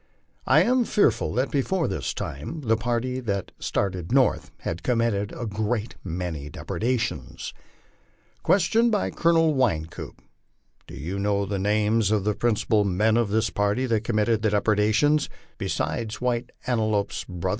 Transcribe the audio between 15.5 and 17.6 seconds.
besides "White Antelope's brother?"